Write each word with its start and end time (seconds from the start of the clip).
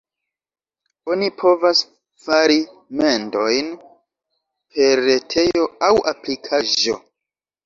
Oni 1.15 1.27
povas 1.41 1.81
fari 2.27 2.55
mendojn 3.01 3.69
per 4.79 5.05
retejo 5.11 5.69
aŭ 5.91 5.93
aplikaĵo. 6.15 6.99